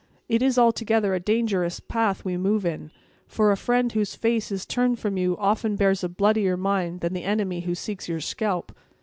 It 0.27 0.41
is, 0.41 0.57
altogether, 0.57 1.13
a 1.13 1.19
dangerous 1.19 1.79
path 1.79 2.25
we 2.25 2.35
move 2.35 2.65
in; 2.65 2.89
for 3.27 3.51
a 3.51 3.55
friend 3.55 3.91
whose 3.91 4.15
face 4.15 4.51
is 4.51 4.65
turned 4.65 4.97
from 4.97 5.15
you 5.15 5.37
often 5.37 5.75
bears 5.75 6.03
a 6.03 6.09
bloodier 6.09 6.57
mind 6.57 7.01
than 7.01 7.13
the 7.13 7.23
enemy 7.23 7.59
who 7.59 7.75
seeks 7.75 8.09
your 8.09 8.19
scalp." 8.19 8.71